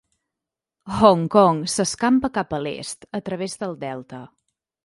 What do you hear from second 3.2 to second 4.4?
a través del delta.